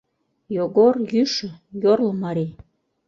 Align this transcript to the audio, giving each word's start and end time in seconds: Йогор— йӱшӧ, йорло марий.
Йогор— 0.55 0.95
йӱшӧ, 1.13 1.49
йорло 1.83 2.11
марий. 2.23 2.51